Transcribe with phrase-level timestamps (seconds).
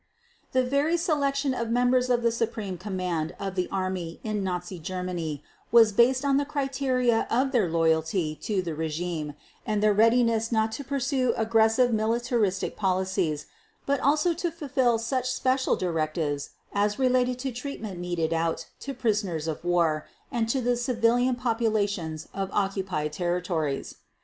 [0.53, 5.43] The very selection of members of the Supreme Command of the Army in Nazi Germany
[5.71, 10.71] was based on the criteria of their loyalty to the regime and their readiness not
[10.71, 13.45] to pursue aggressive militaristic policies
[13.85, 19.47] but also to fulfill such special directives as related to treatment meted out to prisoners
[19.47, 23.97] of war and to the civilian populations of occupied territories.